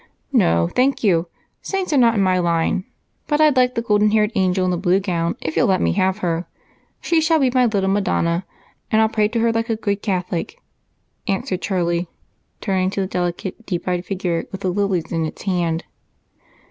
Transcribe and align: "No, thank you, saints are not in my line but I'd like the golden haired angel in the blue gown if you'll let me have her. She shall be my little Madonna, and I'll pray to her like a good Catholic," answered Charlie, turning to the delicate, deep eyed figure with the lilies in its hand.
"No, 0.33 0.67
thank 0.67 1.03
you, 1.03 1.27
saints 1.61 1.93
are 1.93 1.97
not 1.99 2.15
in 2.15 2.21
my 2.23 2.39
line 2.39 2.85
but 3.27 3.39
I'd 3.39 3.55
like 3.55 3.75
the 3.75 3.83
golden 3.83 4.09
haired 4.09 4.31
angel 4.33 4.65
in 4.65 4.71
the 4.71 4.75
blue 4.77 4.99
gown 4.99 5.35
if 5.41 5.55
you'll 5.55 5.67
let 5.67 5.79
me 5.79 5.91
have 5.91 6.17
her. 6.25 6.47
She 7.01 7.21
shall 7.21 7.37
be 7.37 7.51
my 7.53 7.67
little 7.67 7.87
Madonna, 7.91 8.43
and 8.89 8.99
I'll 8.99 9.09
pray 9.09 9.27
to 9.27 9.39
her 9.41 9.51
like 9.51 9.69
a 9.69 9.75
good 9.75 10.01
Catholic," 10.01 10.59
answered 11.27 11.61
Charlie, 11.61 12.07
turning 12.61 12.89
to 12.89 13.01
the 13.01 13.05
delicate, 13.05 13.63
deep 13.67 13.87
eyed 13.87 14.03
figure 14.03 14.45
with 14.51 14.61
the 14.61 14.69
lilies 14.73 15.11
in 15.11 15.23
its 15.27 15.43
hand. 15.43 15.83